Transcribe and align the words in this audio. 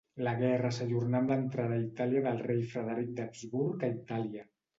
La 0.27 0.31
guerra 0.37 0.69
s'ajornà 0.77 1.19
amb 1.23 1.33
l'entrada 1.33 1.77
a 1.81 1.83
Itàlia 1.83 2.23
del 2.29 2.41
rei 2.49 2.65
Frederic 2.73 3.13
d'Habsburg 3.21 3.87
a 3.87 3.93
Itàlia. 4.01 4.49